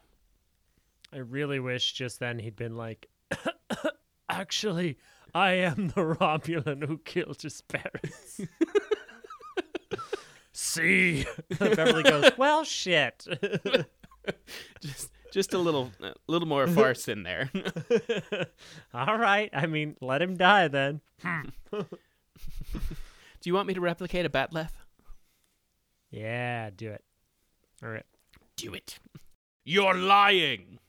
[1.11, 3.09] I really wish just then he'd been like,
[4.29, 4.99] actually,
[5.33, 8.39] I am the Romulan who killed his parents.
[10.59, 11.23] See?
[11.59, 13.27] Beverly goes, well, shit.
[14.81, 17.51] Just, just a little, a little more farce in there.
[18.91, 19.51] All right.
[19.53, 21.01] I mean, let him die then.
[21.71, 21.85] Do
[23.45, 24.71] you want me to replicate a bat'leth?
[26.09, 27.03] Yeah, do it.
[27.83, 28.05] All right.
[28.55, 28.97] Do it.
[29.63, 30.79] You're lying.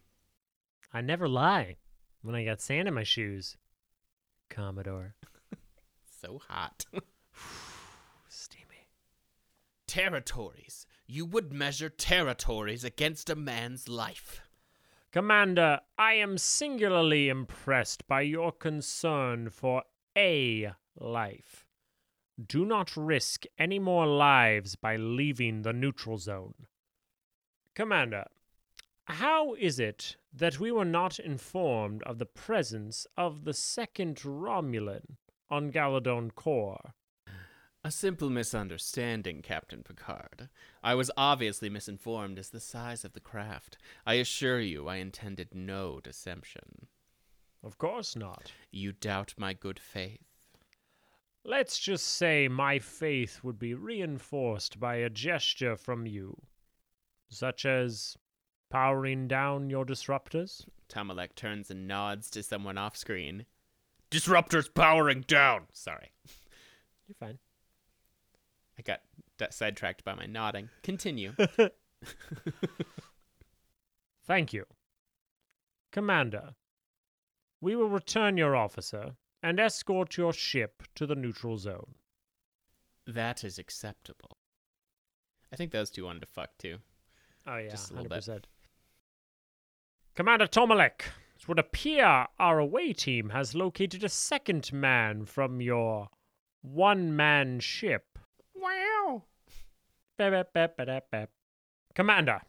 [0.94, 1.76] I never lie
[2.22, 3.56] when I got sand in my shoes.
[4.48, 5.14] Commodore.
[6.22, 6.86] So hot.
[9.88, 10.86] Territories.
[11.06, 14.42] You would measure territories against a man's life.
[15.10, 19.82] Commander, I am singularly impressed by your concern for
[20.16, 21.64] a life.
[22.46, 26.66] Do not risk any more lives by leaving the neutral zone.
[27.74, 28.26] Commander,
[29.06, 35.16] how is it that we were not informed of the presence of the second Romulan
[35.48, 36.92] on Galorndon Core?
[37.84, 40.48] A simple misunderstanding, Captain Picard.
[40.82, 43.78] I was obviously misinformed as to the size of the craft.
[44.04, 46.88] I assure you I intended no deception.
[47.62, 48.52] Of course not.
[48.72, 50.24] You doubt my good faith?
[51.44, 56.36] Let's just say my faith would be reinforced by a gesture from you,
[57.30, 58.16] such as
[58.70, 60.66] powering down your disruptors.
[60.88, 63.46] Tomalak turns and nods to someone off screen.
[64.10, 65.66] Disruptors powering down!
[65.72, 66.10] Sorry.
[67.06, 67.38] You're fine.
[68.78, 69.00] I got
[69.38, 70.68] that sidetracked by my nodding.
[70.82, 71.32] Continue.
[74.26, 74.64] Thank you.
[75.90, 76.54] Commander,
[77.60, 81.94] we will return your officer and escort your ship to the neutral zone.
[83.06, 84.36] that is acceptable.
[85.52, 86.76] I think those two wanted to fuck too.
[87.46, 88.46] Oh, yeah, Just a little bit.
[90.14, 91.04] Commander Tomalak,
[91.36, 96.08] it would appear our away team has located a second man from your
[96.60, 98.18] one man ship.
[101.94, 102.42] Commander,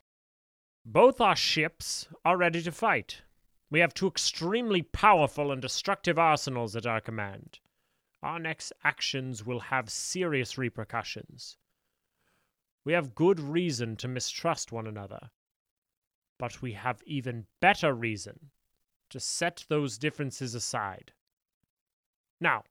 [0.85, 3.21] both our ships are ready to fight.
[3.69, 7.59] We have two extremely powerful and destructive arsenals at our command.
[8.23, 11.57] Our next actions will have serious repercussions.
[12.83, 15.29] We have good reason to mistrust one another,
[16.37, 18.51] but we have even better reason
[19.09, 21.11] to set those differences aside.
[22.41, 22.63] Now,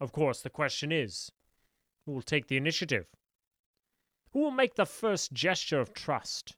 [0.00, 1.30] of course, the question is
[2.04, 3.06] who will take the initiative?
[4.36, 6.56] Who will make the first gesture of trust?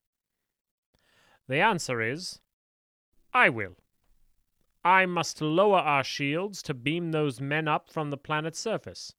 [1.46, 2.40] The answer is
[3.32, 3.76] I will.
[4.84, 9.14] I must lower our shields to beam those men up from the planet's surface.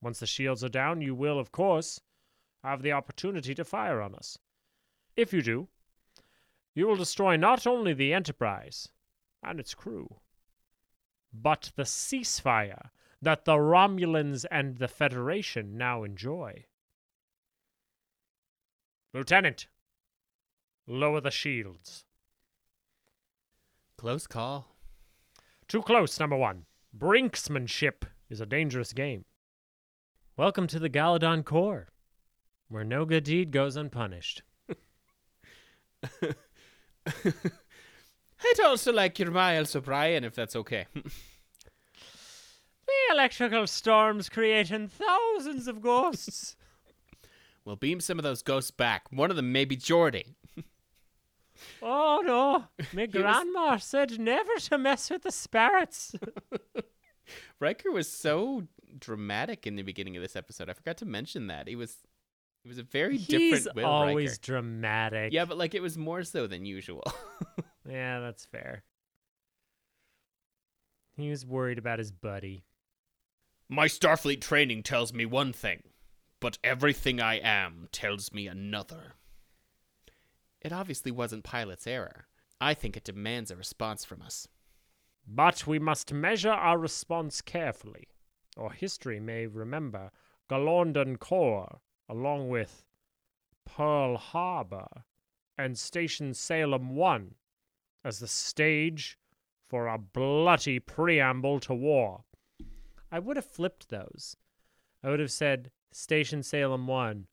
[0.00, 2.00] Once the shields are down, you will, of course,
[2.64, 4.36] have the opportunity to fire on us.
[5.14, 5.68] If you do,
[6.74, 8.88] you will destroy not only the Enterprise
[9.40, 10.16] and its crew,
[11.32, 12.90] but the ceasefire
[13.22, 16.66] that the Romulans and the Federation now enjoy.
[19.12, 19.66] Lieutenant,
[20.86, 22.04] lower the shields.
[23.98, 24.76] Close call.
[25.66, 26.66] Too close, number one.
[26.96, 29.24] Brinksmanship is a dangerous game.
[30.36, 31.88] Welcome to the Galadon Core,
[32.68, 34.42] where no good deed goes unpunished.
[36.22, 36.34] I'd
[38.64, 40.86] also like your Miles O'Brien if that's okay.
[42.86, 46.56] The electrical storms creating thousands of ghosts.
[47.70, 49.04] We'll beam some of those ghosts back.
[49.12, 50.34] One of them may be Geordi.
[51.80, 56.12] oh no, my was- grandma said never to mess with the spirits.
[57.60, 58.66] Riker was so
[58.98, 60.68] dramatic in the beginning of this episode.
[60.68, 61.68] I forgot to mention that.
[61.68, 61.96] He was
[62.64, 64.40] he was a very He's different Will always Riker.
[64.42, 65.32] dramatic.
[65.32, 67.04] Yeah, but like it was more so than usual.
[67.88, 68.82] Yeah, that's fair.
[71.16, 72.64] He was worried about his buddy.
[73.68, 75.84] My Starfleet training tells me one thing,
[76.40, 79.14] but everything I am tells me another.
[80.60, 82.26] It obviously wasn't pilot's error.
[82.60, 84.48] I think it demands a response from us.
[85.26, 88.08] But we must measure our response carefully,
[88.56, 90.10] or history may remember
[90.50, 92.84] Galondon Core, along with
[93.64, 94.88] Pearl Harbor
[95.56, 97.34] and Station Salem 1,
[98.04, 99.18] as the stage
[99.68, 102.24] for a bloody preamble to war.
[103.12, 104.36] I would have flipped those.
[105.02, 107.26] I would have said Station Salem 1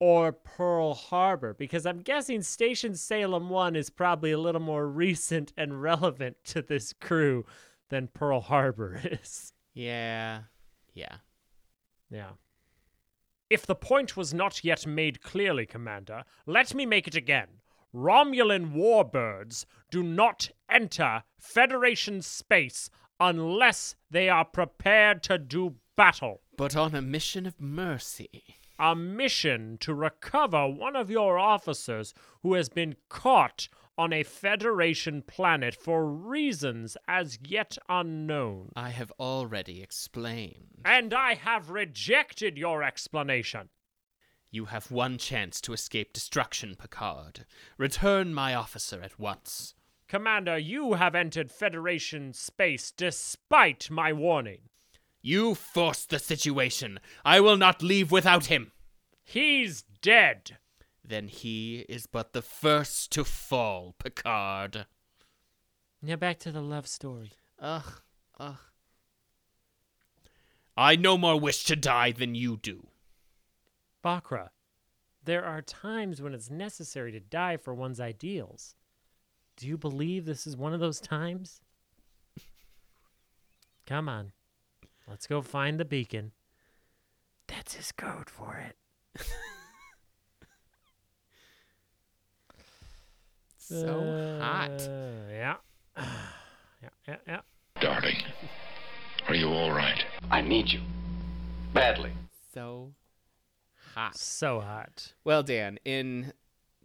[0.00, 5.52] or Pearl Harbor, because I'm guessing Station Salem 1 is probably a little more recent
[5.56, 7.44] and relevant to this crew
[7.90, 9.52] than Pearl Harbor is.
[9.72, 10.42] Yeah.
[10.92, 11.16] Yeah.
[12.10, 12.30] Yeah.
[13.50, 17.48] If the point was not yet made clearly, Commander, let me make it again.
[17.94, 26.42] Romulan warbirds do not enter Federation space unless they are prepared to do battle.
[26.56, 28.44] But on a mission of mercy.
[28.78, 35.22] A mission to recover one of your officers who has been caught on a Federation
[35.22, 38.70] planet for reasons as yet unknown.
[38.74, 40.82] I have already explained.
[40.84, 43.68] And I have rejected your explanation.
[44.50, 47.44] You have one chance to escape destruction, Picard.
[47.78, 49.74] Return my officer at once.
[50.06, 54.60] Commander, you have entered Federation space despite my warning.
[55.26, 57.00] You forced the situation.
[57.24, 58.72] I will not leave without him.
[59.24, 60.58] He's dead.
[61.02, 64.84] Then he is but the first to fall, Picard.
[66.02, 67.32] Now back to the love story.
[67.58, 68.02] Ugh,
[68.38, 68.58] ugh.
[70.76, 72.88] I no more wish to die than you do.
[74.04, 74.50] Bochra,
[75.24, 78.74] there are times when it's necessary to die for one's ideals.
[79.56, 81.62] Do you believe this is one of those times?
[83.86, 84.32] Come on.
[85.08, 86.32] Let's go find the beacon.
[87.46, 88.76] That's his code for it.
[93.66, 94.70] So hot.
[94.72, 95.54] Uh, yeah.
[95.96, 97.40] yeah, yeah, yeah.
[97.80, 98.18] Darling,
[99.26, 100.04] are you all right?
[100.30, 100.80] I need you.
[101.72, 102.12] Badly.
[102.52, 102.92] So
[103.94, 104.18] hot.
[104.18, 105.14] So hot.
[105.24, 106.34] Well, Dan, in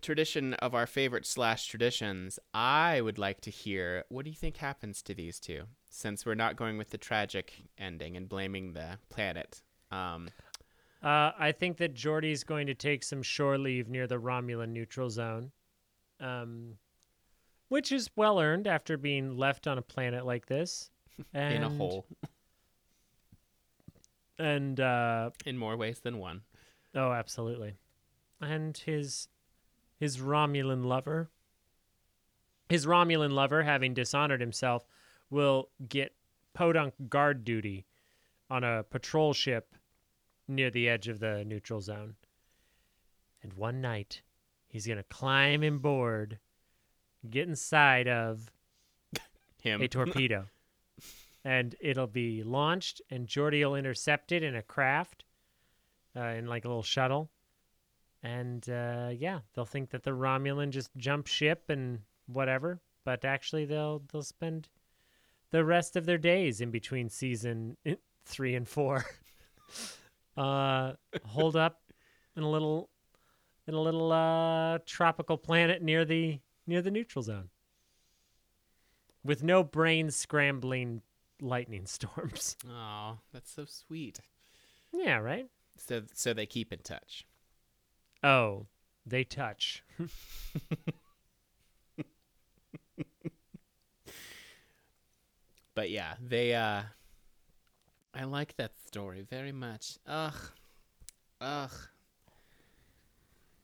[0.01, 4.57] tradition of our favorite slash traditions, I would like to hear what do you think
[4.57, 5.63] happens to these two?
[5.89, 9.61] Since we're not going with the tragic ending and blaming the planet.
[9.91, 10.29] Um,
[11.01, 15.09] Uh, I think that Geordi's going to take some shore leave near the Romulan neutral
[15.09, 15.51] zone,
[16.19, 16.77] um,
[17.69, 20.91] which is well earned after being left on a planet like this.
[21.33, 22.05] And, in a hole,
[24.37, 26.41] And uh, in more ways than one.
[26.95, 27.75] oh, absolutely.
[28.41, 29.27] And his
[29.99, 31.29] his Romulan lover,
[32.69, 34.85] his Romulan lover, having dishonored himself,
[35.29, 36.13] will get
[36.53, 37.85] podunk guard duty
[38.49, 39.75] on a patrol ship
[40.47, 42.15] near the edge of the neutral zone.
[43.43, 44.21] And one night,
[44.67, 46.39] he's going to climb aboard,
[47.29, 48.51] get inside of
[49.61, 49.81] Him.
[49.81, 50.47] a torpedo.
[51.43, 55.23] and it'll be launched, and Geordi will intercept it in a craft,
[56.15, 57.29] uh, in like a little shuttle.
[58.21, 63.65] And uh, yeah, they'll think that the Romulan just jumped ship and whatever, but actually
[63.65, 64.67] they'll they'll spend
[65.51, 67.77] the rest of their days in between season
[68.25, 69.05] three and four,
[70.37, 70.93] uh,
[71.25, 71.81] hold up
[72.35, 72.89] in a little
[73.67, 77.49] in a little uh, tropical planet near the near the neutral zone
[79.23, 81.01] with no brain scrambling
[81.41, 82.57] lightning storms.
[82.67, 84.19] Oh, that's so sweet.
[84.93, 85.47] yeah, right?
[85.77, 87.25] So, so they keep in touch.
[88.23, 88.67] Oh,
[89.05, 89.83] they touch.
[95.75, 96.53] But yeah, they.
[96.55, 96.81] uh
[98.13, 99.97] I like that story very much.
[100.05, 100.33] Ugh,
[101.39, 101.71] ugh.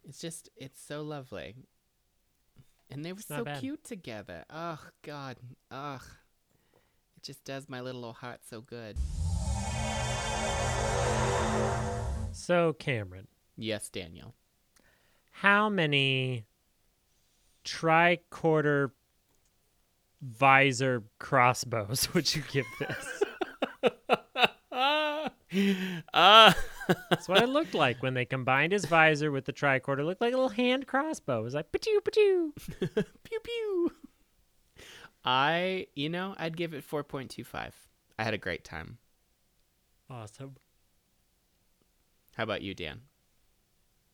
[0.08, 1.56] It's just, it's so lovely.
[2.92, 3.60] And they were so bad.
[3.60, 4.46] cute together.
[4.50, 5.38] Ugh, God,
[5.72, 6.04] ugh.
[7.18, 8.98] It just does my little old heart so good.
[12.32, 13.28] So, Cameron,
[13.58, 14.36] Yes, Daniel.
[15.40, 16.46] How many
[17.66, 18.92] tricorder
[20.22, 23.24] visor crossbows would you give this?
[26.14, 26.52] Uh,
[27.10, 30.00] That's what it looked like when they combined his visor with the tricorder.
[30.00, 31.40] It looked like a little hand crossbow.
[31.40, 32.52] It was like, patoo, patoo.
[33.24, 33.92] pew pew.
[35.24, 37.72] I, you know, I'd give it 4.25.
[38.20, 38.98] I had a great time.
[40.10, 40.58] Awesome.
[42.36, 43.02] How about you, Dan?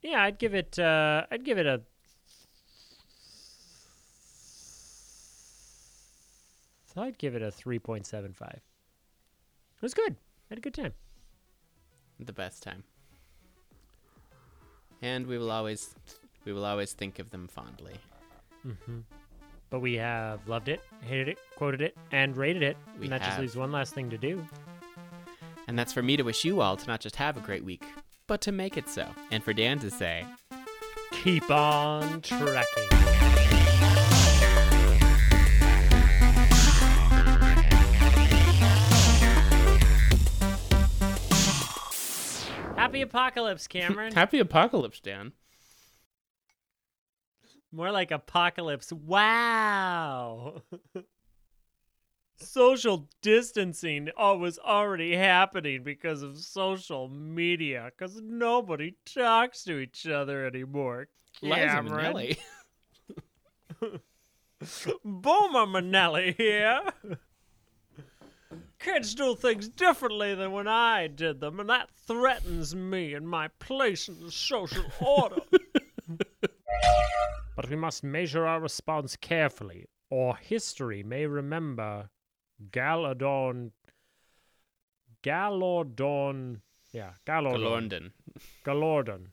[0.02, 0.78] Yeah, I'd give it.
[0.80, 1.82] Uh, I'd give it a.
[6.97, 8.60] I'd give it a three point seven five.
[9.76, 10.14] It was good.
[10.14, 10.93] I had a good time.
[12.20, 12.84] the best time.
[15.02, 15.95] And we will always
[16.45, 17.95] we will always think of them fondly.
[19.70, 22.78] But we have loved it, hated it, quoted it, and rated it.
[22.99, 24.45] We and that just leaves one last thing to do.
[25.68, 27.86] And that's for me to wish you all to not just have a great week,
[28.32, 29.05] but to make it so.
[29.29, 30.25] And for Dan to say,
[31.11, 32.88] Keep on trekking.
[42.77, 44.13] Happy apocalypse, Cameron.
[44.15, 45.34] Happy Apocalypse, Dan.
[47.69, 48.93] More like apocalypse.
[48.93, 50.61] Wow.
[52.42, 60.08] social distancing oh, was already happening because of social media, because nobody talks to each
[60.08, 61.08] other anymore.
[61.42, 62.14] Liza Cameron.
[62.14, 62.38] Minnelli.
[65.04, 66.82] Boomer Manelli here.
[68.80, 73.48] Kids do things differently than when I did them, and that threatens me and my
[73.60, 75.42] place in the social order.
[77.56, 82.10] but we must measure our response carefully, or history may remember
[82.70, 83.72] Galadon.
[85.24, 86.62] Galordon.
[86.91, 88.12] Yeah, Galordon.
[88.66, 89.28] Galordon.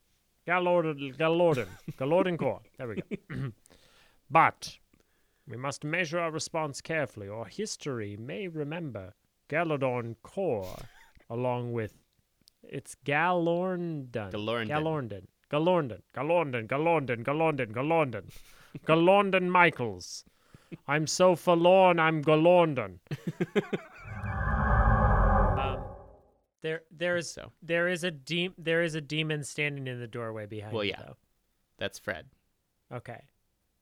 [0.46, 1.16] Galordon.
[1.16, 1.68] Galordon.
[1.98, 2.60] Galordon Core.
[2.78, 3.52] There we go.
[4.30, 4.78] but
[5.46, 9.14] we must measure our response carefully, or history may remember
[9.48, 10.76] Galordon Core
[11.30, 11.94] along with
[12.62, 14.32] it's Galorndon.
[14.32, 14.68] Galorndon.
[14.70, 15.26] Galorndon.
[15.50, 16.02] Galorndon.
[16.14, 16.66] Galorndon.
[16.66, 17.24] Galorndon.
[17.24, 17.72] Galorndon.
[17.72, 18.30] Galorndon.
[18.86, 20.24] Galorndon Michaels.
[20.86, 22.98] I'm so forlorn, I'm Golondon.
[25.58, 25.80] um,
[26.62, 27.52] there, there is so.
[27.62, 30.72] there is a de- there is a demon standing in the doorway behind.
[30.72, 31.16] Well, you, yeah, though.
[31.78, 32.26] that's Fred.
[32.92, 33.22] Okay,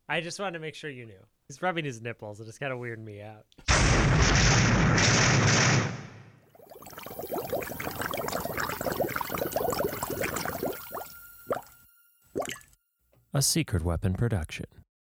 [0.09, 1.25] I just wanted to make sure you knew.
[1.49, 2.41] He's rubbing his nipples.
[2.41, 3.47] It just kind of weirded me out.
[13.33, 14.67] A secret weapon production.